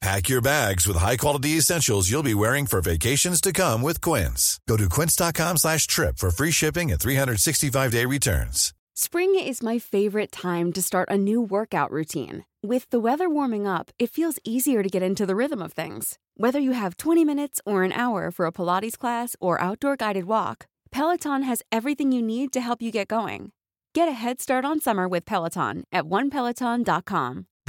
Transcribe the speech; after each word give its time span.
Pack 0.00 0.30
your 0.30 0.40
bags 0.40 0.86
with 0.88 0.96
high-quality 0.96 1.58
essentials 1.58 2.10
you'll 2.10 2.22
be 2.22 2.34
wearing 2.34 2.64
for 2.64 2.80
vacations 2.80 3.38
to 3.38 3.52
come 3.52 3.82
with 3.82 4.00
Quince. 4.00 4.58
Go 4.66 4.78
to 4.78 4.88
quince.com 4.88 5.58
slash 5.58 5.86
trip 5.86 6.16
for 6.16 6.30
free 6.30 6.50
shipping 6.50 6.90
and 6.90 6.98
365-day 6.98 8.06
returns. 8.06 8.72
Spring 8.94 9.38
is 9.38 9.62
my 9.62 9.78
favorite 9.78 10.32
time 10.32 10.72
to 10.72 10.80
start 10.80 11.10
a 11.10 11.18
new 11.18 11.42
workout 11.42 11.90
routine. 11.90 12.46
With 12.62 12.88
the 12.88 13.00
weather 13.00 13.28
warming 13.28 13.66
up, 13.66 13.90
it 13.98 14.08
feels 14.10 14.38
easier 14.42 14.82
to 14.82 14.88
get 14.88 15.02
into 15.02 15.26
the 15.26 15.36
rhythm 15.36 15.60
of 15.60 15.74
things. 15.74 16.18
Whether 16.34 16.60
you 16.60 16.72
have 16.72 16.96
20 16.96 17.22
minutes 17.22 17.60
or 17.66 17.82
an 17.84 17.92
hour 17.92 18.30
for 18.30 18.46
a 18.46 18.52
Pilates 18.52 18.98
class 18.98 19.36
or 19.38 19.60
outdoor 19.60 19.96
guided 19.96 20.24
walk, 20.24 20.66
Peloton 20.90 21.42
has 21.42 21.62
everything 21.70 22.10
you 22.10 22.22
need 22.22 22.52
to 22.52 22.60
help 22.62 22.80
you 22.80 22.90
get 22.90 23.08
going. 23.08 23.52
Get 23.94 24.08
a 24.08 24.12
head 24.12 24.40
start 24.40 24.64
on 24.64 24.80
summer 24.80 25.06
with 25.08 25.26
Peloton 25.26 25.84
at 25.92 26.04
onepeloton.com. 26.04 27.46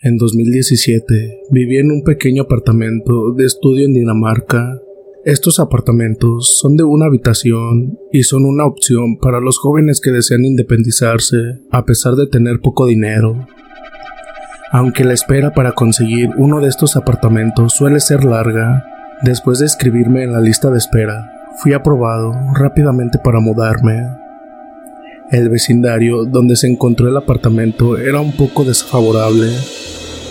En 0.00 0.16
2017 0.16 1.40
viví 1.50 1.78
en 1.78 1.90
un 1.90 2.04
pequeño 2.04 2.42
apartamento 2.42 3.32
de 3.32 3.44
estudio 3.44 3.84
en 3.84 3.94
Dinamarca. 3.94 4.80
Estos 5.24 5.58
apartamentos 5.58 6.56
son 6.60 6.76
de 6.76 6.84
una 6.84 7.06
habitación 7.06 7.98
y 8.12 8.22
son 8.22 8.44
una 8.44 8.64
opción 8.64 9.18
para 9.18 9.40
los 9.40 9.58
jóvenes 9.58 10.00
que 10.00 10.12
desean 10.12 10.44
independizarse 10.44 11.36
a 11.72 11.84
pesar 11.84 12.14
de 12.14 12.28
tener 12.28 12.60
poco 12.60 12.86
dinero. 12.86 13.44
Aunque 14.70 15.02
la 15.02 15.14
espera 15.14 15.52
para 15.52 15.72
conseguir 15.72 16.30
uno 16.36 16.60
de 16.60 16.68
estos 16.68 16.94
apartamentos 16.94 17.72
suele 17.72 17.98
ser 17.98 18.22
larga, 18.22 18.84
después 19.24 19.58
de 19.58 19.66
escribirme 19.66 20.22
en 20.22 20.32
la 20.32 20.40
lista 20.40 20.70
de 20.70 20.78
espera, 20.78 21.28
fui 21.60 21.72
aprobado 21.72 22.34
rápidamente 22.54 23.18
para 23.18 23.40
mudarme. 23.40 24.00
El 25.30 25.50
vecindario 25.50 26.24
donde 26.24 26.56
se 26.56 26.68
encontró 26.68 27.06
el 27.06 27.16
apartamento 27.16 27.98
era 27.98 28.18
un 28.18 28.34
poco 28.34 28.64
desfavorable, 28.64 29.50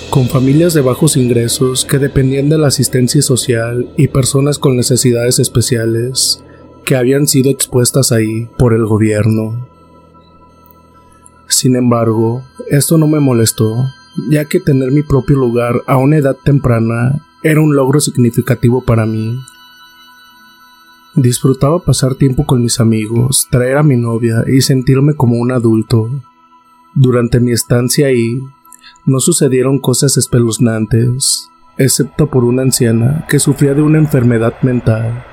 con 0.09 0.27
familias 0.27 0.73
de 0.73 0.81
bajos 0.81 1.17
ingresos 1.17 1.85
que 1.85 1.99
dependían 1.99 2.49
de 2.49 2.57
la 2.57 2.69
asistencia 2.69 3.21
social 3.21 3.87
y 3.95 4.07
personas 4.07 4.57
con 4.57 4.75
necesidades 4.75 5.37
especiales 5.37 6.43
que 6.83 6.95
habían 6.95 7.27
sido 7.27 7.51
expuestas 7.51 8.11
ahí 8.11 8.49
por 8.57 8.73
el 8.73 8.87
gobierno. 8.87 9.67
Sin 11.47 11.75
embargo, 11.75 12.41
esto 12.67 12.97
no 12.97 13.05
me 13.05 13.19
molestó, 13.19 13.75
ya 14.31 14.45
que 14.45 14.59
tener 14.59 14.89
mi 14.91 15.03
propio 15.03 15.35
lugar 15.35 15.75
a 15.85 15.97
una 15.97 16.17
edad 16.17 16.35
temprana 16.43 17.23
era 17.43 17.61
un 17.61 17.75
logro 17.75 17.99
significativo 17.99 18.83
para 18.83 19.05
mí. 19.05 19.37
Disfrutaba 21.17 21.79
pasar 21.79 22.13
tiempo 22.13 22.45
con 22.45 22.61
mis 22.61 22.79
amigos, 22.79 23.47
traer 23.49 23.77
a 23.77 23.83
mi 23.83 23.95
novia 23.95 24.43
y 24.45 24.61
sentirme 24.61 25.15
como 25.15 25.37
un 25.37 25.51
adulto. 25.51 26.11
Durante 26.93 27.39
mi 27.39 27.53
estancia 27.53 28.05
ahí, 28.05 28.39
no 29.07 29.19
sucedieron 29.19 29.79
cosas 29.79 30.15
espeluznantes, 30.17 31.49
excepto 31.75 32.29
por 32.29 32.43
una 32.43 32.61
anciana 32.61 33.25
que 33.27 33.39
sufría 33.39 33.73
de 33.73 33.81
una 33.81 33.97
enfermedad 33.97 34.53
mental. 34.61 35.25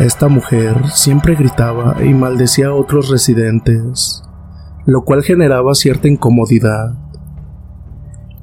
Esta 0.00 0.28
mujer 0.28 0.88
siempre 0.88 1.34
gritaba 1.34 2.02
y 2.02 2.14
maldecía 2.14 2.68
a 2.68 2.74
otros 2.74 3.10
residentes, 3.10 4.22
lo 4.86 5.04
cual 5.04 5.22
generaba 5.22 5.74
cierta 5.74 6.08
incomodidad. 6.08 7.01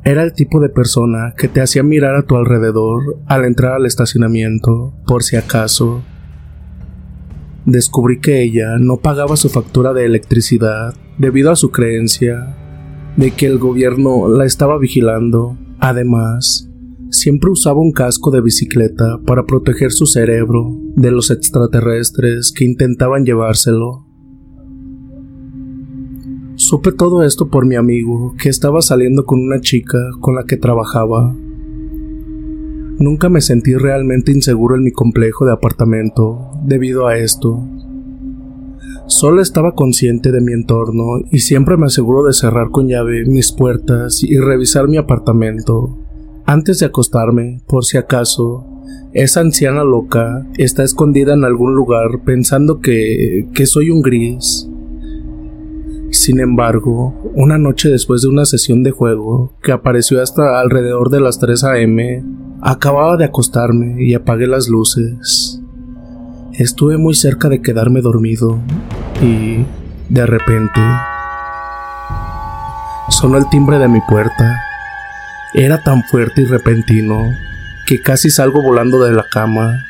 Era 0.03 0.23
el 0.23 0.33
tipo 0.33 0.59
de 0.59 0.69
persona 0.69 1.33
que 1.37 1.47
te 1.47 1.61
hacía 1.61 1.83
mirar 1.83 2.15
a 2.15 2.23
tu 2.23 2.35
alrededor 2.35 3.17
al 3.27 3.45
entrar 3.45 3.73
al 3.73 3.85
estacionamiento, 3.85 4.93
por 5.05 5.23
si 5.23 5.35
acaso. 5.35 6.01
Descubrí 7.65 8.19
que 8.19 8.41
ella 8.41 8.77
no 8.79 8.97
pagaba 8.97 9.35
su 9.35 9.49
factura 9.49 9.93
de 9.93 10.05
electricidad 10.05 10.93
debido 11.17 11.51
a 11.51 11.55
su 11.55 11.71
creencia 11.71 12.55
de 13.17 13.31
que 13.31 13.45
el 13.45 13.59
gobierno 13.59 14.29
la 14.29 14.45
estaba 14.45 14.77
vigilando. 14.77 15.57
Además, 15.79 16.69
siempre 17.09 17.51
usaba 17.51 17.79
un 17.79 17.91
casco 17.91 18.31
de 18.31 18.41
bicicleta 18.41 19.19
para 19.25 19.43
proteger 19.43 19.91
su 19.91 20.05
cerebro 20.05 20.77
de 20.95 21.11
los 21.11 21.29
extraterrestres 21.29 22.53
que 22.55 22.65
intentaban 22.65 23.25
llevárselo. 23.25 24.08
Supe 26.69 26.91
todo 26.91 27.23
esto 27.23 27.47
por 27.47 27.65
mi 27.65 27.75
amigo, 27.75 28.35
que 28.39 28.47
estaba 28.47 28.83
saliendo 28.83 29.25
con 29.25 29.39
una 29.39 29.59
chica 29.59 29.97
con 30.19 30.35
la 30.35 30.43
que 30.43 30.55
trabajaba. 30.55 31.35
Nunca 32.99 33.27
me 33.27 33.41
sentí 33.41 33.73
realmente 33.73 34.31
inseguro 34.31 34.75
en 34.75 34.83
mi 34.83 34.91
complejo 34.91 35.47
de 35.47 35.51
apartamento 35.51 36.51
debido 36.63 37.07
a 37.07 37.17
esto. 37.17 37.67
Solo 39.07 39.41
estaba 39.41 39.73
consciente 39.73 40.31
de 40.31 40.41
mi 40.41 40.53
entorno 40.53 41.23
y 41.31 41.39
siempre 41.39 41.75
me 41.75 41.87
aseguro 41.87 42.21
de 42.21 42.33
cerrar 42.33 42.69
con 42.69 42.87
llave 42.87 43.25
mis 43.25 43.51
puertas 43.51 44.21
y 44.21 44.37
revisar 44.37 44.87
mi 44.87 44.97
apartamento 44.97 45.97
Antes 46.45 46.77
de 46.77 46.85
acostarme, 46.85 47.63
por 47.67 47.83
si 47.83 47.97
acaso, 47.97 48.63
esa 49.11 49.39
anciana 49.39 49.83
loca 49.83 50.45
está 50.59 50.83
escondida 50.83 51.33
en 51.33 51.45
algún 51.45 51.73
lugar 51.73 52.21
pensando 52.23 52.79
que, 52.79 53.47
que 53.55 53.65
soy 53.65 53.89
un 53.89 54.03
gris. 54.03 54.69
Sin 56.11 56.39
embargo, 56.39 57.13
una 57.35 57.59
noche 57.59 57.89
después 57.89 58.23
de 58.23 58.29
una 58.29 58.45
sesión 58.45 58.81
de 58.81 58.91
juego, 58.91 59.53
que 59.61 59.71
apareció 59.71 60.21
hasta 60.21 60.59
alrededor 60.59 61.09
de 61.11 61.21
las 61.21 61.39
3 61.39 61.63
a.m., 61.65 62.23
acababa 62.61 63.15
de 63.15 63.25
acostarme 63.25 64.03
y 64.03 64.15
apagué 64.15 64.47
las 64.47 64.69
luces. 64.69 65.61
Estuve 66.53 66.97
muy 66.97 67.13
cerca 67.13 67.47
de 67.47 67.61
quedarme 67.61 68.01
dormido 68.01 68.57
y, 69.21 69.65
de 70.09 70.25
repente, 70.25 70.81
sonó 73.09 73.37
el 73.37 73.47
timbre 73.49 73.77
de 73.77 73.87
mi 73.87 74.01
puerta. 74.01 74.61
Era 75.53 75.81
tan 75.83 76.03
fuerte 76.03 76.41
y 76.41 76.45
repentino 76.45 77.21
que 77.85 78.01
casi 78.01 78.31
salgo 78.31 78.63
volando 78.63 79.03
de 79.03 79.13
la 79.13 79.25
cama. 79.31 79.85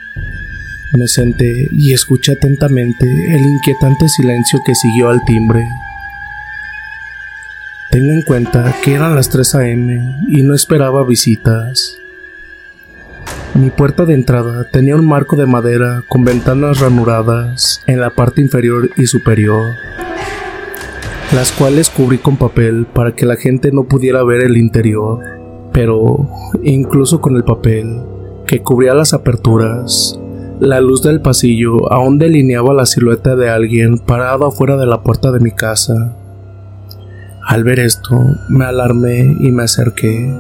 Me 0.98 1.08
senté 1.08 1.70
y 1.72 1.94
escuché 1.94 2.34
atentamente 2.34 3.06
el 3.06 3.42
inquietante 3.42 4.10
silencio 4.10 4.60
que 4.66 4.76
siguió 4.76 5.10
al 5.10 5.24
timbre. 5.26 5.66
Tengo 7.92 8.12
en 8.12 8.22
cuenta 8.22 8.76
que 8.84 8.94
eran 8.94 9.16
las 9.16 9.30
3 9.30 9.56
a.m. 9.56 10.16
y 10.30 10.44
no 10.44 10.54
esperaba 10.54 11.04
visitas. 11.04 11.98
Mi 13.56 13.70
puerta 13.72 14.06
de 14.06 14.14
entrada 14.14 14.70
tenía 14.72 14.96
un 14.96 15.08
marco 15.08 15.36
de 15.36 15.46
madera 15.46 16.04
con 16.08 16.24
ventanas 16.24 16.80
ranuradas 16.80 17.82
en 17.88 18.00
la 18.00 18.12
parte 18.12 18.42
inferior 18.42 18.90
y 18.96 19.08
superior, 19.08 19.74
las 21.34 21.52
cuales 21.52 21.90
cubrí 21.90 22.20
con 22.20 22.38
papel 22.38 22.86
para 22.86 23.16
que 23.16 23.26
la 23.26 23.36
gente 23.36 23.72
no 23.72 23.86
pudiera 23.86 24.24
ver 24.24 24.44
el 24.44 24.58
interior 24.58 25.40
pero 25.72 26.30
incluso 26.64 27.22
con 27.22 27.36
el 27.36 27.44
papel 27.44 28.02
que 28.46 28.62
cubría 28.62 28.94
las 28.94 29.14
aperturas, 29.14 30.20
la 30.60 30.82
luz 30.82 31.04
del 31.04 31.22
pasillo 31.22 31.92
aún 31.92 32.18
delineaba 32.18 32.74
la 32.74 32.86
silueta 32.86 33.36
de 33.36 33.50
alguien 33.50 33.98
parado 34.00 34.48
afuera 34.48 34.76
de 34.76 34.86
la 34.86 35.04
puerta 35.04 35.32
de 35.32 35.40
mi 35.40 35.52
casa. 35.52 36.18
Al 37.50 37.64
ver 37.64 37.80
esto, 37.80 38.36
me 38.48 38.66
alarmé 38.66 39.36
y 39.40 39.52
me 39.52 39.64
acerqué. 39.64 40.32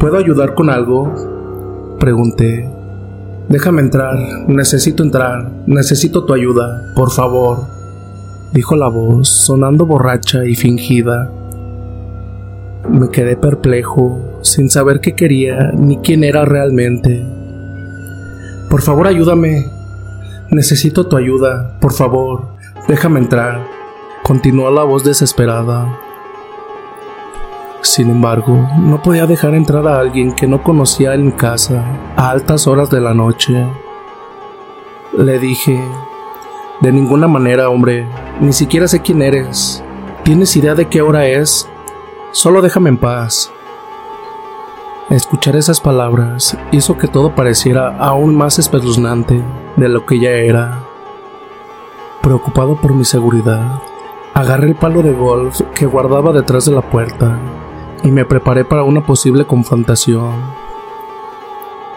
¿Puedo 0.00 0.18
ayudar 0.18 0.56
con 0.56 0.68
algo? 0.68 1.94
Pregunté. 2.00 2.68
Déjame 3.48 3.82
entrar, 3.82 4.18
necesito 4.48 5.04
entrar, 5.04 5.52
necesito 5.68 6.24
tu 6.24 6.34
ayuda, 6.34 6.92
por 6.96 7.12
favor, 7.12 7.68
dijo 8.52 8.74
la 8.74 8.88
voz, 8.88 9.28
sonando 9.28 9.86
borracha 9.86 10.44
y 10.44 10.56
fingida. 10.56 11.30
Me 12.90 13.10
quedé 13.10 13.36
perplejo, 13.36 14.40
sin 14.42 14.70
saber 14.70 14.98
qué 14.98 15.14
quería 15.14 15.70
ni 15.72 15.98
quién 15.98 16.24
era 16.24 16.44
realmente. 16.44 17.24
Por 18.70 18.82
favor, 18.82 19.06
ayúdame. 19.06 19.66
Necesito 20.50 21.06
tu 21.06 21.16
ayuda. 21.16 21.78
Por 21.78 21.92
favor, 21.92 22.56
déjame 22.88 23.20
entrar. 23.20 23.64
Continuó 24.24 24.72
la 24.72 24.82
voz 24.82 25.04
desesperada. 25.04 26.00
Sin 27.84 28.08
embargo, 28.08 28.66
no 28.78 29.02
podía 29.02 29.26
dejar 29.26 29.54
entrar 29.54 29.86
a 29.86 30.00
alguien 30.00 30.32
que 30.32 30.46
no 30.46 30.62
conocía 30.62 31.12
en 31.12 31.30
casa 31.30 31.84
a 32.16 32.30
altas 32.30 32.66
horas 32.66 32.88
de 32.88 32.98
la 32.98 33.12
noche. 33.12 33.66
Le 35.12 35.38
dije, 35.38 35.78
de 36.80 36.92
ninguna 36.92 37.28
manera, 37.28 37.68
hombre, 37.68 38.06
ni 38.40 38.54
siquiera 38.54 38.88
sé 38.88 39.02
quién 39.02 39.20
eres. 39.20 39.84
¿Tienes 40.22 40.56
idea 40.56 40.74
de 40.74 40.86
qué 40.86 41.02
hora 41.02 41.26
es? 41.26 41.68
Solo 42.32 42.62
déjame 42.62 42.88
en 42.88 42.96
paz. 42.96 43.52
Escuchar 45.10 45.54
esas 45.54 45.82
palabras 45.82 46.56
hizo 46.72 46.96
que 46.96 47.06
todo 47.06 47.34
pareciera 47.34 47.98
aún 47.98 48.34
más 48.34 48.58
espeluznante 48.58 49.42
de 49.76 49.88
lo 49.90 50.06
que 50.06 50.18
ya 50.18 50.30
era. 50.30 50.80
Preocupado 52.22 52.76
por 52.76 52.94
mi 52.94 53.04
seguridad, 53.04 53.82
agarré 54.32 54.68
el 54.68 54.74
palo 54.74 55.02
de 55.02 55.12
golf 55.12 55.60
que 55.74 55.84
guardaba 55.84 56.32
detrás 56.32 56.64
de 56.64 56.72
la 56.72 56.80
puerta 56.80 57.38
y 58.04 58.12
me 58.12 58.26
preparé 58.26 58.66
para 58.66 58.84
una 58.84 59.00
posible 59.00 59.46
confrontación. 59.46 60.34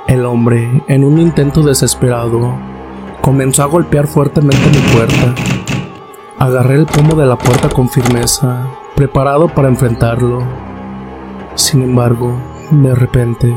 El 0.08 0.26
hombre, 0.26 0.82
en 0.88 1.04
un 1.04 1.20
intento 1.20 1.62
desesperado, 1.62 2.56
comenzó 3.22 3.64
a 3.64 3.66
golpear 3.68 4.08
fuertemente 4.08 4.70
mi 4.70 4.94
puerta. 4.94 5.36
Agarré 6.40 6.76
el 6.76 6.86
pomo 6.86 7.16
de 7.16 7.26
la 7.26 7.38
puerta 7.38 7.68
con 7.68 7.90
firmeza 7.90 8.68
preparado 8.96 9.50
para 9.50 9.68
enfrentarlo. 9.68 10.44
Sin 11.56 11.82
embargo, 11.82 12.34
de 12.72 12.96
repente, 12.96 13.54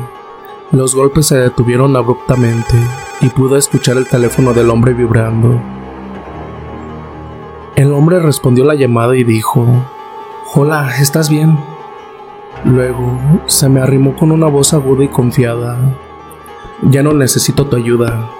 los 0.72 0.96
golpes 0.96 1.26
se 1.26 1.38
detuvieron 1.38 1.96
abruptamente 1.96 2.74
y 3.20 3.28
pude 3.28 3.58
escuchar 3.58 3.96
el 3.96 4.08
teléfono 4.08 4.52
del 4.52 4.70
hombre 4.70 4.92
vibrando. 4.92 5.60
El 7.76 7.92
hombre 7.92 8.18
respondió 8.18 8.64
la 8.64 8.74
llamada 8.74 9.16
y 9.16 9.22
dijo, 9.22 9.64
Hola, 10.52 10.90
¿estás 10.98 11.30
bien? 11.30 11.69
Luego 12.64 13.18
se 13.46 13.68
me 13.68 13.80
arrimó 13.80 14.16
con 14.16 14.32
una 14.32 14.46
voz 14.46 14.74
aguda 14.74 15.04
y 15.04 15.08
confiada. 15.08 15.78
Ya 16.82 17.02
no 17.02 17.12
necesito 17.12 17.66
tu 17.66 17.76
ayuda. 17.76 18.30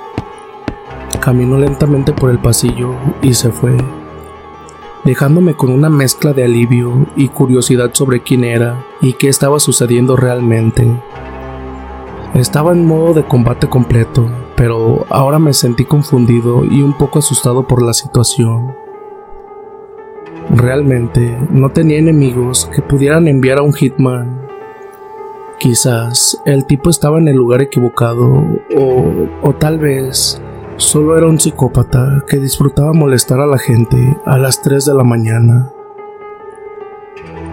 Caminó 1.21 1.59
lentamente 1.59 2.13
por 2.13 2.31
el 2.31 2.39
pasillo 2.39 2.95
y 3.23 3.35
se 3.35 3.51
fue 3.51 3.77
dejándome 5.05 5.55
con 5.55 5.71
una 5.71 5.89
mezcla 5.89 6.33
de 6.33 6.45
alivio 6.45 7.07
y 7.17 7.29
curiosidad 7.29 7.91
sobre 7.93 8.23
quién 8.23 8.45
era 8.45 8.85
y 9.01 9.15
qué 9.15 9.29
estaba 9.29 9.61
sucediendo 9.61 10.17
realmente. 10.17 10.87
Estaba 12.35 12.73
en 12.73 12.87
modo 12.87 13.15
de 13.15 13.25
combate 13.25 13.69
completo, 13.69 14.31
pero 14.57 15.07
ahora 15.11 15.39
me 15.39 15.53
sentí 15.53 15.85
confundido 15.85 16.65
y 16.65 16.83
un 16.83 16.97
poco 16.97 17.19
asustado 17.19 17.67
por 17.67 17.83
la 17.83 17.93
situación. 17.93 18.80
Realmente 20.55 21.37
no 21.51 21.71
tenía 21.71 21.99
enemigos 21.99 22.69
que 22.75 22.83
pudieran 22.83 23.29
enviar 23.29 23.59
a 23.59 23.63
un 23.63 23.73
hitman. 23.73 24.47
Quizás 25.59 26.41
el 26.47 26.67
tipo 26.67 26.91
estaba 26.91 27.19
en 27.19 27.29
el 27.29 27.37
lugar 27.37 27.63
equivocado 27.63 28.45
o, 28.77 29.29
o 29.43 29.55
tal 29.55 29.79
vez 29.79 30.41
Solo 30.81 31.19
era 31.19 31.27
un 31.27 31.39
psicópata 31.39 32.25
que 32.27 32.39
disfrutaba 32.39 32.95
molestar 32.95 33.39
a 33.39 33.47
la 33.47 33.59
gente 33.59 34.17
a 34.25 34.39
las 34.39 34.63
3 34.63 34.87
de 34.87 34.95
la 34.95 35.05
mañana. 35.05 35.71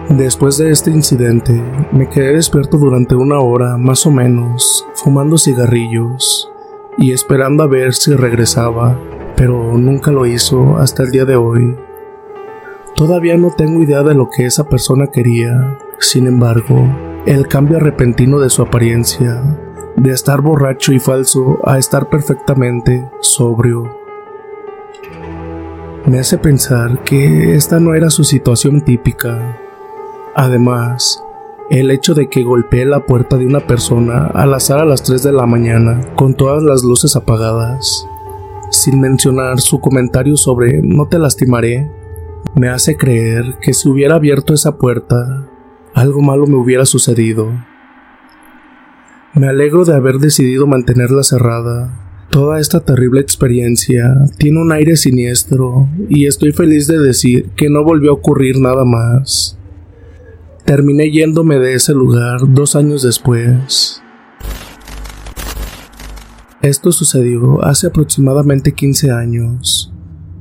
Después 0.08 0.56
de 0.56 0.70
este 0.70 0.90
incidente, 0.90 1.62
me 1.92 2.08
quedé 2.08 2.32
despierto 2.32 2.78
durante 2.78 3.14
una 3.16 3.38
hora 3.40 3.76
más 3.76 4.06
o 4.06 4.10
menos, 4.10 4.86
fumando 4.94 5.36
cigarrillos 5.36 6.50
y 6.96 7.12
esperando 7.12 7.64
a 7.64 7.66
ver 7.66 7.92
si 7.92 8.14
regresaba, 8.14 8.98
pero 9.36 9.76
nunca 9.76 10.10
lo 10.10 10.24
hizo 10.24 10.78
hasta 10.78 11.02
el 11.02 11.10
día 11.10 11.26
de 11.26 11.36
hoy. 11.36 11.76
Todavía 12.98 13.36
no 13.36 13.52
tengo 13.52 13.80
idea 13.80 14.02
de 14.02 14.12
lo 14.12 14.28
que 14.28 14.44
esa 14.44 14.68
persona 14.68 15.06
quería, 15.06 15.78
sin 16.00 16.26
embargo, 16.26 16.84
el 17.26 17.46
cambio 17.46 17.78
repentino 17.78 18.40
de 18.40 18.50
su 18.50 18.60
apariencia 18.60 19.40
de 19.94 20.10
estar 20.10 20.40
borracho 20.40 20.92
y 20.92 20.98
falso 20.98 21.60
a 21.62 21.78
estar 21.78 22.08
perfectamente 22.08 23.08
sobrio. 23.20 23.96
Me 26.06 26.18
hace 26.18 26.38
pensar 26.38 27.04
que 27.04 27.54
esta 27.54 27.78
no 27.78 27.94
era 27.94 28.10
su 28.10 28.24
situación 28.24 28.80
típica. 28.80 29.60
Además, 30.34 31.22
el 31.70 31.92
hecho 31.92 32.14
de 32.14 32.28
que 32.28 32.42
golpeé 32.42 32.84
la 32.84 33.06
puerta 33.06 33.36
de 33.36 33.46
una 33.46 33.60
persona 33.60 34.26
al 34.26 34.52
azar 34.54 34.80
a 34.80 34.84
las 34.84 35.04
3 35.04 35.22
de 35.22 35.32
la 35.32 35.46
mañana 35.46 36.00
con 36.16 36.34
todas 36.34 36.64
las 36.64 36.82
luces 36.82 37.14
apagadas, 37.14 38.08
sin 38.70 39.00
mencionar 39.00 39.60
su 39.60 39.78
comentario 39.78 40.36
sobre 40.36 40.82
no 40.82 41.06
te 41.06 41.20
lastimaré, 41.20 41.88
me 42.58 42.68
hace 42.68 42.96
creer 42.96 43.56
que 43.62 43.72
si 43.72 43.88
hubiera 43.88 44.16
abierto 44.16 44.52
esa 44.52 44.78
puerta, 44.78 45.48
algo 45.94 46.20
malo 46.20 46.46
me 46.46 46.56
hubiera 46.56 46.84
sucedido. 46.86 47.52
Me 49.34 49.48
alegro 49.48 49.84
de 49.84 49.94
haber 49.94 50.18
decidido 50.18 50.66
mantenerla 50.66 51.22
cerrada. 51.22 52.26
Toda 52.30 52.58
esta 52.58 52.80
terrible 52.80 53.20
experiencia 53.20 54.14
tiene 54.38 54.60
un 54.60 54.72
aire 54.72 54.96
siniestro 54.96 55.88
y 56.08 56.26
estoy 56.26 56.52
feliz 56.52 56.86
de 56.88 56.98
decir 56.98 57.50
que 57.56 57.70
no 57.70 57.84
volvió 57.84 58.10
a 58.10 58.14
ocurrir 58.14 58.58
nada 58.58 58.84
más. 58.84 59.56
Terminé 60.64 61.10
yéndome 61.10 61.58
de 61.58 61.74
ese 61.74 61.94
lugar 61.94 62.40
dos 62.48 62.76
años 62.76 63.02
después. 63.02 64.02
Esto 66.60 66.90
sucedió 66.90 67.64
hace 67.64 67.86
aproximadamente 67.86 68.72
15 68.72 69.12
años, 69.12 69.92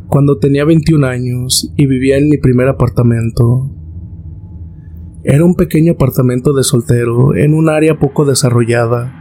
cuando 0.08 0.38
tenía 0.38 0.66
21 0.66 1.06
años 1.06 1.74
y 1.76 1.86
vivía 1.86 2.18
en 2.18 2.30
mi 2.30 2.38
primer 2.38 2.68
apartamento. 2.68 3.72
Era 5.24 5.44
un 5.44 5.56
pequeño 5.56 5.94
apartamento 5.94 6.54
de 6.54 6.64
soltero 6.64 7.36
en 7.36 7.54
un 7.54 7.70
área 7.70 8.00
poco 8.00 8.26
desarrollada. 8.26 9.14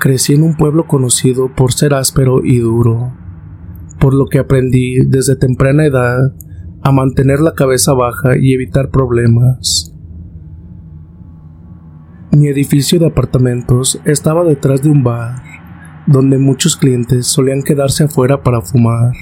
Crecí 0.00 0.34
en 0.34 0.42
un 0.42 0.54
pueblo 0.56 0.86
conocido 0.86 1.54
por 1.54 1.72
ser 1.72 1.94
áspero 1.94 2.44
y 2.44 2.58
duro, 2.58 3.14
por 4.00 4.12
lo 4.12 4.26
que 4.26 4.38
aprendí 4.38 5.00
desde 5.06 5.36
temprana 5.36 5.86
edad 5.86 6.18
a 6.82 6.92
mantener 6.92 7.40
la 7.40 7.54
cabeza 7.54 7.94
baja 7.94 8.36
y 8.38 8.52
evitar 8.52 8.90
problemas. 8.90 9.94
Mi 12.30 12.48
edificio 12.48 12.98
de 12.98 13.06
apartamentos 13.06 14.00
estaba 14.04 14.44
detrás 14.44 14.82
de 14.82 14.90
un 14.90 15.02
bar, 15.02 15.53
donde 16.06 16.38
muchos 16.38 16.76
clientes 16.76 17.26
solían 17.26 17.62
quedarse 17.62 18.04
afuera 18.04 18.42
para 18.42 18.60
fumar. 18.60 19.12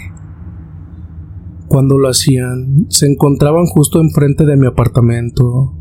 Cuando 1.68 1.96
lo 1.96 2.08
hacían, 2.08 2.86
se 2.90 3.06
encontraban 3.06 3.66
justo 3.66 4.00
enfrente 4.00 4.44
de 4.44 4.56
mi 4.56 4.66
apartamento. 4.66 5.74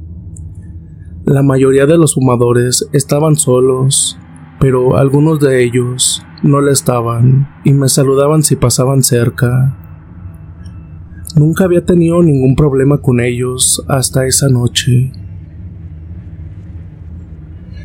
La 1.25 1.43
mayoría 1.43 1.85
de 1.85 1.97
los 1.97 2.15
fumadores 2.15 2.87
estaban 2.93 3.35
solos, 3.35 4.17
pero 4.59 4.97
algunos 4.97 5.39
de 5.39 5.63
ellos 5.63 6.23
no 6.43 6.61
le 6.61 6.71
estaban 6.71 7.49
y 7.63 7.73
me 7.73 7.89
saludaban 7.89 8.43
si 8.43 8.55
pasaban 8.55 9.03
cerca. 9.03 9.77
Nunca 11.35 11.65
había 11.65 11.85
tenido 11.85 12.21
ningún 12.21 12.55
problema 12.55 12.99
con 12.99 13.19
ellos 13.19 13.83
hasta 13.87 14.25
esa 14.25 14.49
noche. 14.49 15.11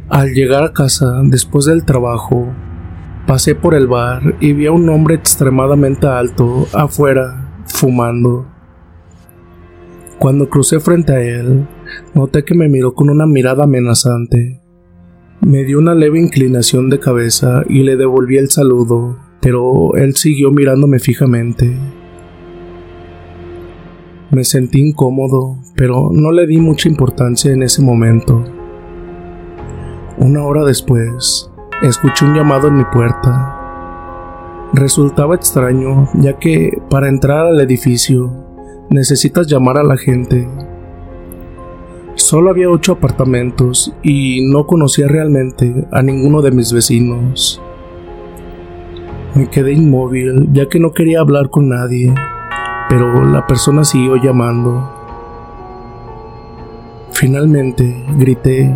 Al 0.09 0.33
llegar 0.33 0.63
a 0.63 0.73
casa 0.73 1.23
después 1.25 1.65
del 1.65 1.85
trabajo, 1.85 2.53
pasé 3.27 3.55
por 3.55 3.75
el 3.75 3.89
bar 3.89 4.37
y 4.41 4.53
vi 4.53 4.67
a 4.67 4.73
un 4.73 4.89
hombre 4.89 5.17
extremadamente 5.17 6.07
alto 6.07 6.67
afuera, 6.73 7.63
fumando. 7.67 8.47
Cuando 10.19 10.49
crucé 10.49 10.81
frente 10.81 11.13
a 11.13 11.21
él, 11.21 11.67
noté 12.15 12.45
que 12.45 12.55
me 12.55 12.69
miró 12.69 12.95
con 12.95 13.11
una 13.11 13.27
mirada 13.27 13.65
amenazante. 13.65 14.61
Me 15.41 15.65
dio 15.65 15.79
una 15.79 15.95
leve 15.95 16.19
inclinación 16.19 16.89
de 16.89 16.99
cabeza 16.99 17.63
y 17.69 17.83
le 17.83 17.97
devolví 17.97 18.39
el 18.39 18.49
saludo, 18.49 19.19
pero 19.41 19.95
él 19.97 20.15
siguió 20.15 20.51
mirándome 20.51 20.99
fijamente. 20.99 21.77
Me 24.31 24.45
sentí 24.45 24.81
incómodo, 24.81 25.59
pero 25.77 26.11
no 26.13 26.33
le 26.33 26.47
di 26.47 26.59
mucha 26.59 26.89
importancia 26.89 27.53
en 27.53 27.63
ese 27.63 27.83
momento. 27.83 28.43
Una 30.19 30.45
hora 30.45 30.65
después, 30.65 31.51
escuché 31.83 32.25
un 32.25 32.35
llamado 32.35 32.69
en 32.69 32.77
mi 32.77 32.85
puerta. 32.85 34.69
Resultaba 34.73 35.35
extraño, 35.35 36.09
ya 36.15 36.39
que 36.39 36.81
para 36.91 37.09
entrar 37.09 37.47
al 37.47 37.61
edificio 37.61 38.33
necesitas 38.91 39.47
llamar 39.47 39.79
a 39.79 39.85
la 39.85 39.97
gente. 39.97 40.49
Solo 42.15 42.51
había 42.51 42.71
ocho 42.71 42.93
apartamentos 42.93 43.95
y 44.03 44.49
no 44.51 44.67
conocía 44.67 45.07
realmente 45.07 45.87
a 45.93 46.03
ninguno 46.03 46.43
de 46.43 46.51
mis 46.51 46.73
vecinos. 46.73 47.61
Me 49.35 49.49
quedé 49.49 49.73
inmóvil 49.73 50.49
ya 50.53 50.67
que 50.69 50.81
no 50.81 50.93
quería 50.93 51.21
hablar 51.21 51.51
con 51.51 51.69
nadie 51.69 52.15
pero 52.89 53.25
la 53.25 53.47
persona 53.47 53.85
siguió 53.85 54.17
llamando. 54.17 54.93
Finalmente 57.13 58.05
grité, 58.19 58.73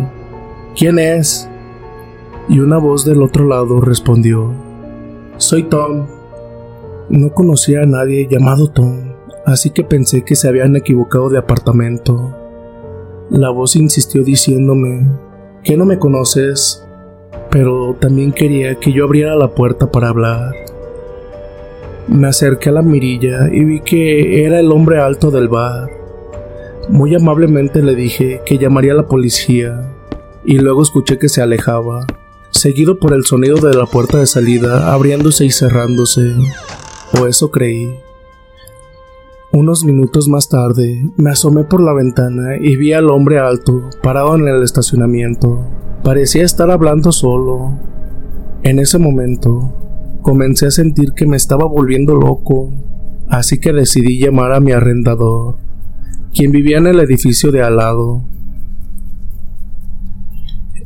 ¿quién 0.75 0.99
es? 0.99 1.49
Y 2.49 2.59
una 2.59 2.77
voz 2.77 3.05
del 3.05 3.21
otro 3.21 3.47
lado 3.47 3.81
respondió, 3.81 4.51
soy 5.37 5.63
Tom. 5.63 6.07
No 7.09 7.33
conocía 7.33 7.81
a 7.81 7.85
nadie 7.85 8.27
llamado 8.29 8.67
Tom, 8.67 9.13
así 9.45 9.69
que 9.69 9.83
pensé 9.83 10.23
que 10.23 10.35
se 10.35 10.47
habían 10.47 10.75
equivocado 10.75 11.29
de 11.29 11.37
apartamento. 11.37 12.35
La 13.29 13.49
voz 13.49 13.75
insistió 13.75 14.23
diciéndome, 14.23 15.09
¿que 15.63 15.77
no 15.77 15.85
me 15.85 15.99
conoces? 15.99 16.85
Pero 17.49 17.95
también 17.99 18.31
quería 18.31 18.75
que 18.75 18.91
yo 18.91 19.05
abriera 19.05 19.35
la 19.35 19.49
puerta 19.55 19.91
para 19.91 20.09
hablar. 20.09 20.53
Me 22.07 22.27
acerqué 22.27 22.69
a 22.69 22.73
la 22.73 22.81
mirilla 22.81 23.47
y 23.51 23.63
vi 23.63 23.79
que 23.81 24.45
era 24.45 24.59
el 24.59 24.71
hombre 24.71 24.99
alto 24.99 25.31
del 25.31 25.47
bar. 25.47 25.89
Muy 26.89 27.15
amablemente 27.15 27.81
le 27.81 27.95
dije 27.95 28.41
que 28.45 28.57
llamaría 28.57 28.93
a 28.93 28.95
la 28.97 29.07
policía 29.07 29.91
y 30.43 30.57
luego 30.57 30.81
escuché 30.81 31.17
que 31.17 31.29
se 31.29 31.41
alejaba, 31.41 32.05
seguido 32.51 32.99
por 32.99 33.13
el 33.13 33.25
sonido 33.25 33.57
de 33.57 33.73
la 33.73 33.85
puerta 33.85 34.19
de 34.19 34.27
salida 34.27 34.93
abriéndose 34.93 35.45
y 35.45 35.51
cerrándose, 35.51 36.35
o 37.19 37.25
eso 37.25 37.51
creí. 37.51 37.89
Unos 39.51 39.83
minutos 39.83 40.29
más 40.29 40.47
tarde 40.47 41.03
me 41.17 41.31
asomé 41.31 41.63
por 41.63 41.81
la 41.81 41.93
ventana 41.93 42.55
y 42.61 42.75
vi 42.77 42.93
al 42.93 43.09
hombre 43.09 43.39
alto 43.39 43.89
parado 44.01 44.35
en 44.35 44.47
el 44.47 44.63
estacionamiento. 44.63 45.65
Parecía 46.03 46.43
estar 46.43 46.71
hablando 46.71 47.11
solo. 47.11 47.77
En 48.63 48.79
ese 48.79 48.97
momento 48.97 49.73
Comencé 50.21 50.67
a 50.67 50.71
sentir 50.71 51.13
que 51.13 51.25
me 51.25 51.35
estaba 51.35 51.65
volviendo 51.65 52.15
loco, 52.15 52.71
así 53.27 53.59
que 53.59 53.73
decidí 53.73 54.19
llamar 54.19 54.53
a 54.53 54.59
mi 54.59 54.71
arrendador, 54.71 55.55
quien 56.31 56.51
vivía 56.51 56.77
en 56.77 56.85
el 56.85 56.99
edificio 56.99 57.51
de 57.51 57.63
al 57.63 57.77
lado. 57.77 58.23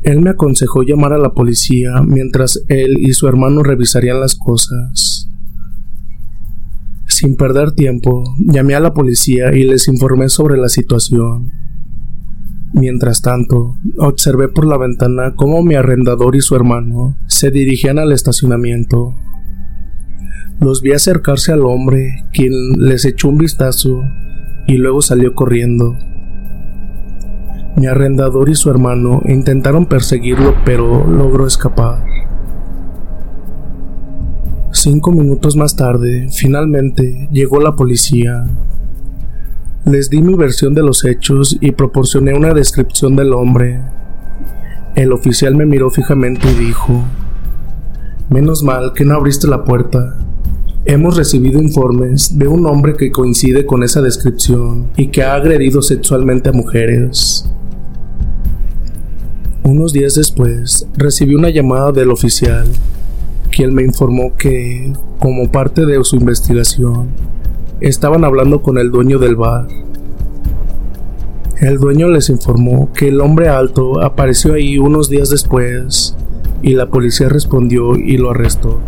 Él 0.06 0.22
me 0.22 0.30
aconsejó 0.30 0.84
llamar 0.84 1.14
a 1.14 1.18
la 1.18 1.34
policía 1.34 2.04
mientras 2.06 2.64
él 2.68 2.94
y 3.00 3.14
su 3.14 3.28
hermano 3.28 3.64
revisarían 3.64 4.20
las 4.20 4.36
cosas. 4.36 5.28
Sin 7.08 7.36
perder 7.36 7.72
tiempo, 7.72 8.24
llamé 8.38 8.76
a 8.76 8.80
la 8.80 8.94
policía 8.94 9.52
y 9.52 9.64
les 9.64 9.88
informé 9.88 10.30
sobre 10.30 10.58
la 10.58 10.70
situación. 10.70 11.52
Mientras 12.74 13.24
tanto, 13.24 13.78
observé 13.98 14.48
por 14.48 14.68
la 14.68 14.78
ventana 14.78 15.34
cómo 15.36 15.64
mi 15.64 15.74
arrendador 15.74 16.36
y 16.36 16.42
su 16.42 16.56
hermano 16.56 17.18
se 17.26 17.50
dirigían 17.50 17.98
al 17.98 18.12
estacionamiento. 18.12 19.16
Los 20.62 20.84
vi 20.84 20.92
acercarse 20.92 21.52
al 21.52 21.66
hombre, 21.66 22.26
quien 22.32 22.52
les 22.78 23.06
echó 23.06 23.30
un 23.30 23.40
vistazo 23.40 24.04
y 24.68 24.78
luego 24.78 25.02
salió 25.02 25.34
corriendo. 25.34 25.98
Mi 27.76 27.88
arrendador 27.88 28.50
y 28.50 28.56
su 28.56 28.70
hermano 28.70 29.22
intentaron 29.26 29.86
perseguirlo, 29.86 30.56
pero 30.64 31.06
logró 31.06 31.46
escapar. 31.46 32.04
Cinco 34.72 35.12
minutos 35.12 35.56
más 35.56 35.76
tarde, 35.76 36.28
finalmente 36.32 37.28
llegó 37.32 37.60
la 37.60 37.76
policía 37.76 38.46
les 39.86 40.10
di 40.10 40.20
mi 40.20 40.34
versión 40.34 40.74
de 40.74 40.82
los 40.82 41.06
hechos 41.06 41.60
y 41.62 41.72
proporcioné 41.72 42.34
una 42.34 42.56
descripción 42.56 43.16
del 43.16 43.34
hombre. 43.34 43.82
El 44.96 45.14
oficial 45.14 45.56
me 45.56 45.68
miró 45.68 45.92
fijamente 45.92 46.50
y 46.50 46.56
dijo, 46.56 47.04
Menos 48.32 48.64
mal 48.64 48.94
que 48.96 49.06
no 49.06 49.14
abriste 49.14 49.46
la 49.46 49.64
puerta. 49.64 50.18
Hemos 50.86 51.18
recibido 51.18 51.62
informes 51.62 52.36
de 52.36 52.48
un 52.48 52.66
hombre 52.66 52.96
que 52.96 53.12
coincide 53.12 53.68
con 53.68 53.84
esa 53.84 54.02
descripción 54.02 54.88
y 54.98 55.10
que 55.10 55.22
ha 55.22 55.36
agredido 55.36 55.84
sexualmente 55.84 56.50
a 56.50 56.54
mujeres. 56.54 57.48
Unos 59.68 59.94
días 59.94 60.14
después, 60.14 60.88
recibí 60.96 61.34
una 61.34 61.50
llamada 61.50 61.92
del 61.92 62.12
oficial, 62.12 62.68
quien 63.50 63.74
me 63.74 63.82
informó 63.82 64.36
que, 64.38 64.94
como 65.18 65.52
parte 65.52 65.88
de 65.88 66.04
su 66.04 66.18
investigación, 66.18 67.08
estaban 67.82 68.24
hablando 68.24 68.62
con 68.62 68.78
el 68.78 68.92
dueño 68.92 69.18
del 69.18 69.36
bar. 69.36 69.68
El 71.60 71.80
dueño 71.80 72.10
les 72.10 72.30
informó 72.30 72.94
que 72.94 73.08
el 73.08 73.20
hombre 73.20 73.50
alto 73.50 74.04
apareció 74.04 74.54
ahí 74.54 74.78
unos 74.78 75.10
días 75.10 75.32
después 75.32 76.16
y 76.62 76.76
la 76.76 76.92
policía 76.92 77.28
respondió 77.28 77.96
y 77.96 78.18
lo 78.18 78.30
arrestó. 78.30 78.80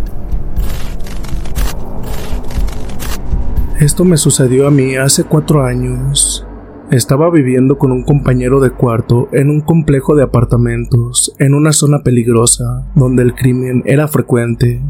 Esto 3.79 4.05
me 4.05 4.17
sucedió 4.17 4.67
a 4.67 4.71
mí 4.71 4.95
hace 4.95 5.23
cuatro 5.23 5.65
años. 5.65 6.46
Estaba 6.91 7.29
viviendo 7.29 7.77
con 7.77 7.91
un 7.91 8.03
compañero 8.03 8.61
de 8.61 8.69
cuarto 8.69 9.27
en 9.33 9.49
un 9.49 9.59
complejo 9.59 10.15
de 10.15 10.23
apartamentos 10.23 11.35
en 11.37 11.53
una 11.53 11.73
zona 11.73 12.01
peligrosa 12.01 12.89
donde 12.95 13.23
el 13.23 13.35
crimen 13.35 13.83
era 13.85 14.07
frecuente. 14.07 14.81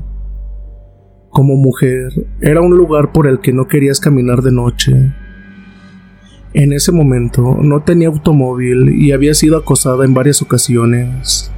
Como 1.31 1.55
mujer, 1.55 2.11
era 2.39 2.61
un 2.61 2.77
lugar 2.77 3.11
por 3.11 3.25
el 3.25 3.39
que 3.39 3.51
no 3.51 3.67
querías 3.67 3.99
caminar 3.99 4.43
de 4.43 4.51
noche. 4.51 5.11
En 6.53 6.71
ese 6.71 6.91
momento 6.91 7.57
no 7.63 7.81
tenía 7.81 8.09
automóvil 8.09 8.89
y 8.89 9.11
había 9.11 9.33
sido 9.33 9.57
acosada 9.57 10.05
en 10.05 10.13
varias 10.13 10.43
ocasiones. 10.43 11.51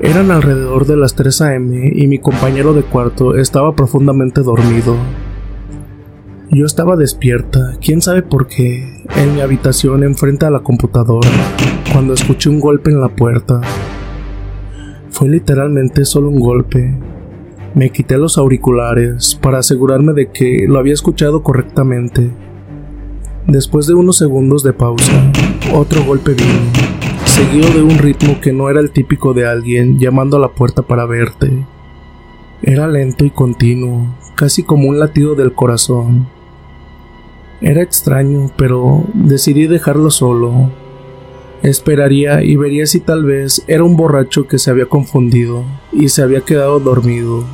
Eran 0.00 0.32
alrededor 0.32 0.84
de 0.86 0.96
las 0.96 1.14
3 1.14 1.42
a.m. 1.42 1.92
y 1.94 2.08
mi 2.08 2.18
compañero 2.18 2.74
de 2.74 2.82
cuarto 2.82 3.36
estaba 3.36 3.76
profundamente 3.76 4.40
dormido. 4.40 4.96
Yo 6.52 6.66
estaba 6.66 6.96
despierta, 6.96 7.76
quién 7.80 8.02
sabe 8.02 8.22
por 8.22 8.48
qué, 8.48 9.04
en 9.14 9.36
mi 9.36 9.40
habitación 9.40 10.02
enfrente 10.02 10.46
a 10.46 10.50
la 10.50 10.58
computadora, 10.58 11.30
cuando 11.92 12.12
escuché 12.12 12.50
un 12.50 12.58
golpe 12.58 12.90
en 12.90 13.00
la 13.00 13.08
puerta. 13.08 13.60
Fue 15.10 15.28
literalmente 15.28 16.04
solo 16.04 16.28
un 16.28 16.40
golpe, 16.40 16.92
me 17.76 17.90
quité 17.90 18.18
los 18.18 18.36
auriculares 18.36 19.38
para 19.40 19.58
asegurarme 19.58 20.12
de 20.12 20.32
que 20.32 20.66
lo 20.66 20.80
había 20.80 20.92
escuchado 20.92 21.44
correctamente. 21.44 22.32
Después 23.46 23.86
de 23.86 23.94
unos 23.94 24.16
segundos 24.16 24.64
de 24.64 24.72
pausa, 24.72 25.30
otro 25.72 26.02
golpe 26.02 26.34
vino, 26.34 26.72
seguido 27.26 27.70
de 27.70 27.82
un 27.82 27.96
ritmo 27.96 28.40
que 28.40 28.52
no 28.52 28.68
era 28.68 28.80
el 28.80 28.90
típico 28.90 29.34
de 29.34 29.46
alguien 29.46 30.00
llamando 30.00 30.36
a 30.36 30.40
la 30.40 30.48
puerta 30.48 30.82
para 30.82 31.06
verte. 31.06 31.64
Era 32.60 32.88
lento 32.88 33.24
y 33.24 33.30
continuo, 33.30 34.16
casi 34.34 34.64
como 34.64 34.88
un 34.88 34.98
latido 34.98 35.36
del 35.36 35.52
corazón. 35.52 36.39
Era 37.60 37.82
extraño, 37.82 38.50
pero 38.56 39.04
decidí 39.12 39.66
dejarlo 39.66 40.10
solo. 40.10 40.70
Esperaría 41.62 42.42
y 42.42 42.56
vería 42.56 42.86
si 42.86 43.00
tal 43.00 43.24
vez 43.24 43.62
era 43.66 43.84
un 43.84 43.96
borracho 43.96 44.48
que 44.48 44.58
se 44.58 44.70
había 44.70 44.86
confundido 44.86 45.64
y 45.92 46.08
se 46.08 46.22
había 46.22 46.40
quedado 46.40 46.80
dormido. 46.80 47.44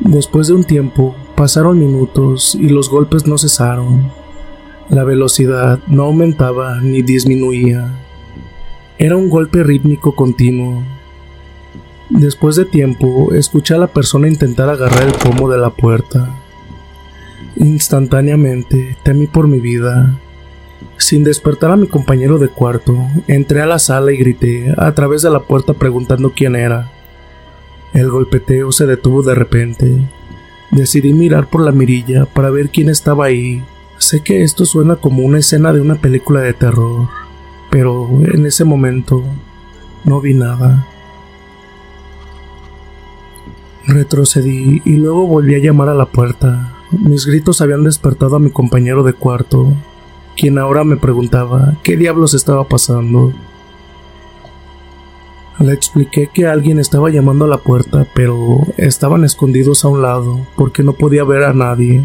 Después 0.00 0.48
de 0.48 0.54
un 0.54 0.64
tiempo, 0.64 1.14
pasaron 1.36 1.78
minutos 1.78 2.56
y 2.58 2.68
los 2.68 2.90
golpes 2.90 3.28
no 3.28 3.38
cesaron. 3.38 4.10
La 4.88 5.04
velocidad 5.04 5.78
no 5.86 6.04
aumentaba 6.04 6.80
ni 6.80 7.02
disminuía. 7.02 7.96
Era 8.98 9.16
un 9.16 9.28
golpe 9.30 9.62
rítmico 9.62 10.16
continuo. 10.16 10.82
Después 12.08 12.56
de 12.56 12.64
tiempo, 12.64 13.32
escuché 13.34 13.74
a 13.74 13.78
la 13.78 13.86
persona 13.86 14.26
intentar 14.26 14.68
agarrar 14.68 15.04
el 15.04 15.12
pomo 15.12 15.48
de 15.48 15.58
la 15.58 15.70
puerta. 15.70 16.39
Instantáneamente 17.56 18.96
temí 19.02 19.26
por 19.26 19.48
mi 19.48 19.60
vida. 19.60 20.18
Sin 20.96 21.24
despertar 21.24 21.70
a 21.70 21.76
mi 21.76 21.86
compañero 21.86 22.38
de 22.38 22.48
cuarto, 22.48 22.96
entré 23.26 23.62
a 23.62 23.66
la 23.66 23.78
sala 23.78 24.12
y 24.12 24.16
grité 24.16 24.74
a 24.76 24.92
través 24.94 25.22
de 25.22 25.30
la 25.30 25.40
puerta 25.40 25.74
preguntando 25.74 26.32
quién 26.34 26.56
era. 26.56 26.90
El 27.92 28.10
golpeteo 28.10 28.70
se 28.70 28.86
detuvo 28.86 29.22
de 29.22 29.34
repente. 29.34 29.96
Decidí 30.70 31.12
mirar 31.12 31.48
por 31.48 31.62
la 31.62 31.72
mirilla 31.72 32.26
para 32.26 32.50
ver 32.50 32.70
quién 32.70 32.88
estaba 32.88 33.26
ahí. 33.26 33.64
Sé 33.98 34.20
que 34.20 34.42
esto 34.42 34.64
suena 34.64 34.96
como 34.96 35.24
una 35.24 35.38
escena 35.38 35.72
de 35.72 35.80
una 35.80 35.96
película 35.96 36.40
de 36.40 36.54
terror, 36.54 37.08
pero 37.70 38.08
en 38.32 38.46
ese 38.46 38.64
momento 38.64 39.24
no 40.04 40.20
vi 40.20 40.34
nada. 40.34 40.86
Retrocedí 43.86 44.82
y 44.84 44.92
luego 44.96 45.26
volví 45.26 45.54
a 45.54 45.58
llamar 45.58 45.88
a 45.88 45.94
la 45.94 46.06
puerta. 46.06 46.79
Mis 46.90 47.26
gritos 47.26 47.60
habían 47.60 47.84
despertado 47.84 48.36
a 48.36 48.40
mi 48.40 48.50
compañero 48.50 49.02
de 49.02 49.12
cuarto, 49.12 49.72
quien 50.36 50.58
ahora 50.58 50.84
me 50.84 50.96
preguntaba 50.96 51.74
qué 51.82 51.96
diablos 51.96 52.34
estaba 52.34 52.64
pasando. 52.64 53.32
Le 55.58 55.72
expliqué 55.72 56.28
que 56.32 56.46
alguien 56.46 56.78
estaba 56.78 57.10
llamando 57.10 57.44
a 57.44 57.48
la 57.48 57.58
puerta, 57.58 58.06
pero 58.14 58.60
estaban 58.76 59.24
escondidos 59.24 59.84
a 59.84 59.88
un 59.88 60.02
lado 60.02 60.46
porque 60.56 60.82
no 60.82 60.94
podía 60.94 61.22
ver 61.24 61.44
a 61.44 61.52
nadie. 61.52 62.04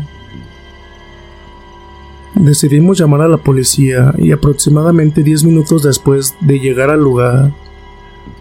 Decidimos 2.36 3.00
llamar 3.00 3.22
a 3.22 3.30
la 3.30 3.38
policía 3.38 4.14
y 4.18 4.34
aproximadamente 4.34 5.24
10 5.24 5.46
minutos 5.46 5.84
después 5.84 6.36
de 6.42 6.60
llegar 6.60 6.90
al 6.90 7.00
lugar, 7.00 7.54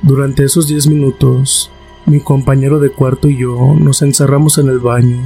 durante 0.02 0.44
esos 0.44 0.66
10 0.66 0.88
minutos, 0.88 1.70
mi 2.06 2.20
compañero 2.20 2.78
de 2.78 2.90
cuarto 2.90 3.30
y 3.30 3.38
yo 3.38 3.74
nos 3.78 4.02
encerramos 4.02 4.58
en 4.58 4.68
el 4.68 4.78
baño, 4.78 5.16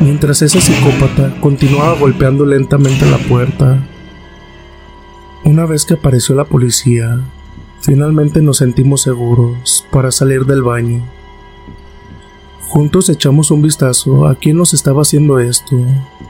mientras 0.00 0.42
esa 0.42 0.60
psicópata 0.60 1.40
continuaba 1.40 1.98
golpeando 1.98 2.44
lentamente 2.44 3.08
la 3.10 3.18
puerta. 3.18 3.78
Una 5.44 5.66
vez 5.66 5.84
que 5.84 5.94
apareció 5.94 6.34
la 6.34 6.44
policía, 6.44 7.20
finalmente 7.80 8.40
nos 8.42 8.58
sentimos 8.58 9.02
seguros 9.02 9.86
para 9.90 10.10
salir 10.10 10.46
del 10.46 10.62
baño. 10.62 11.04
Juntos 12.68 13.08
echamos 13.08 13.50
un 13.50 13.62
vistazo 13.62 14.26
a 14.26 14.34
quién 14.34 14.56
nos 14.56 14.74
estaba 14.74 15.02
haciendo 15.02 15.38
esto 15.38 15.76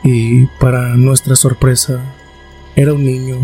y, 0.03 0.47
para 0.59 0.95
nuestra 0.97 1.37
sorpresa, 1.37 2.01
era 2.77 2.93
un 2.93 3.05
niño, 3.05 3.37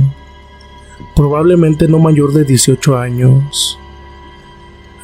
probablemente 1.15 1.89
no 1.89 1.99
mayor 1.99 2.33
de 2.33 2.45
18 2.45 2.99
años. 2.99 3.79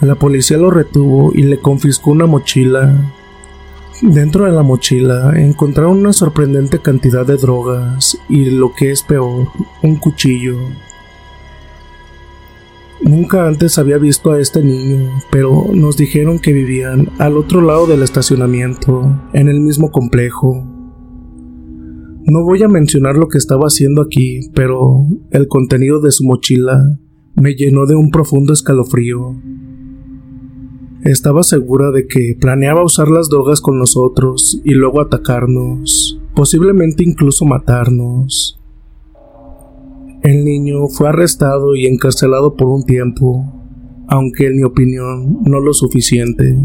La 0.00 0.16
policía 0.16 0.58
lo 0.58 0.70
retuvo 0.70 1.32
y 1.34 1.42
le 1.42 1.58
confiscó 1.58 2.10
una 2.10 2.26
mochila. 2.26 3.12
Dentro 4.02 4.44
de 4.44 4.52
la 4.52 4.62
mochila 4.62 5.32
encontraron 5.36 5.98
una 5.98 6.12
sorprendente 6.12 6.80
cantidad 6.80 7.26
de 7.26 7.36
drogas 7.36 8.18
y, 8.28 8.50
lo 8.50 8.72
que 8.74 8.90
es 8.90 9.02
peor, 9.02 9.48
un 9.82 9.96
cuchillo. 9.96 10.58
Nunca 13.00 13.46
antes 13.46 13.78
había 13.78 13.96
visto 13.96 14.32
a 14.32 14.40
este 14.40 14.62
niño, 14.62 15.10
pero 15.30 15.66
nos 15.72 15.96
dijeron 15.96 16.38
que 16.38 16.52
vivían 16.52 17.08
al 17.18 17.38
otro 17.38 17.62
lado 17.62 17.86
del 17.86 18.02
estacionamiento, 18.02 19.18
en 19.32 19.48
el 19.48 19.60
mismo 19.60 19.90
complejo. 19.90 20.62
No 22.24 22.42
voy 22.44 22.62
a 22.62 22.68
mencionar 22.68 23.16
lo 23.16 23.28
que 23.28 23.38
estaba 23.38 23.66
haciendo 23.66 24.02
aquí, 24.02 24.40
pero 24.54 25.06
el 25.30 25.48
contenido 25.48 26.00
de 26.00 26.10
su 26.10 26.24
mochila 26.24 26.98
me 27.34 27.54
llenó 27.54 27.86
de 27.86 27.94
un 27.94 28.10
profundo 28.10 28.52
escalofrío. 28.52 29.36
Estaba 31.06 31.44
segura 31.44 31.92
de 31.92 32.08
que 32.08 32.36
planeaba 32.40 32.84
usar 32.84 33.06
las 33.06 33.28
drogas 33.28 33.60
con 33.60 33.78
nosotros 33.78 34.60
y 34.64 34.74
luego 34.74 35.00
atacarnos, 35.00 36.20
posiblemente 36.34 37.04
incluso 37.04 37.44
matarnos. 37.44 38.60
El 40.24 40.44
niño 40.44 40.88
fue 40.88 41.08
arrestado 41.08 41.76
y 41.76 41.86
encarcelado 41.86 42.56
por 42.56 42.66
un 42.70 42.84
tiempo, 42.84 43.44
aunque 44.08 44.48
en 44.48 44.56
mi 44.56 44.64
opinión 44.64 45.44
no 45.44 45.60
lo 45.60 45.72
suficiente. 45.74 46.58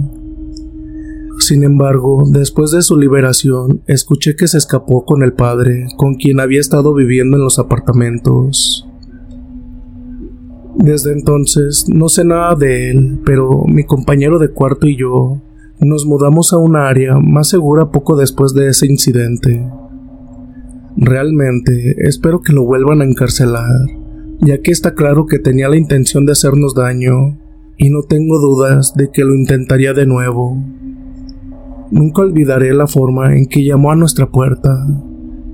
Sin 1.37 1.61
embargo, 1.61 2.23
después 2.27 2.71
de 2.71 2.81
su 2.81 2.97
liberación, 2.97 3.83
escuché 3.85 4.35
que 4.35 4.47
se 4.47 4.57
escapó 4.57 5.05
con 5.05 5.21
el 5.21 5.33
padre, 5.33 5.85
con 5.97 6.15
quien 6.15 6.39
había 6.39 6.61
estado 6.61 6.95
viviendo 6.95 7.37
en 7.37 7.43
los 7.43 7.59
apartamentos. 7.59 8.87
Desde 10.81 11.11
entonces 11.11 11.85
no 11.89 12.09
sé 12.09 12.25
nada 12.25 12.55
de 12.55 12.89
él, 12.89 13.19
pero 13.23 13.65
mi 13.67 13.83
compañero 13.83 14.39
de 14.39 14.49
cuarto 14.49 14.87
y 14.87 14.97
yo 14.97 15.39
nos 15.79 16.07
mudamos 16.07 16.53
a 16.53 16.57
un 16.57 16.75
área 16.75 17.17
más 17.17 17.49
segura 17.49 17.91
poco 17.91 18.15
después 18.15 18.55
de 18.55 18.67
ese 18.67 18.87
incidente. 18.87 19.63
Realmente 20.97 21.95
espero 21.99 22.41
que 22.41 22.53
lo 22.53 22.63
vuelvan 22.63 23.01
a 23.01 23.05
encarcelar, 23.05 23.87
ya 24.41 24.57
que 24.59 24.71
está 24.71 24.95
claro 24.95 25.27
que 25.27 25.37
tenía 25.37 25.69
la 25.69 25.77
intención 25.77 26.25
de 26.25 26.31
hacernos 26.31 26.73
daño, 26.73 27.37
y 27.77 27.89
no 27.89 28.01
tengo 28.01 28.39
dudas 28.39 28.93
de 28.95 29.11
que 29.11 29.23
lo 29.23 29.35
intentaría 29.35 29.93
de 29.93 30.07
nuevo. 30.07 30.63
Nunca 31.91 32.23
olvidaré 32.23 32.73
la 32.73 32.87
forma 32.87 33.35
en 33.35 33.45
que 33.45 33.63
llamó 33.63 33.91
a 33.91 33.95
nuestra 33.95 34.29
puerta. 34.29 34.87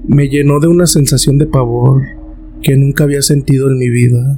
Me 0.07 0.29
llenó 0.29 0.59
de 0.59 0.67
una 0.67 0.87
sensación 0.87 1.37
de 1.37 1.47
pavor 1.47 2.01
que 2.61 2.75
nunca 2.75 3.05
había 3.05 3.21
sentido 3.21 3.69
en 3.69 3.77
mi 3.77 3.89
vida. 3.89 4.37